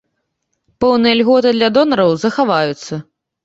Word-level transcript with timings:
Пэўныя 0.85 1.19
льготы 1.21 1.49
для 1.59 1.69
донараў 1.77 2.17
захаваюцца. 2.25 2.93